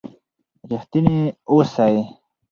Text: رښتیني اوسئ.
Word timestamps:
رښتیني 0.71 1.17
اوسئ. 1.51 1.95